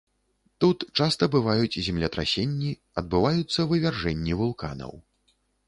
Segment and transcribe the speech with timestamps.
[0.63, 2.71] Тут часта бываюць землетрасенні,
[3.03, 4.91] адбываюцца вывяржэнні вулканаў.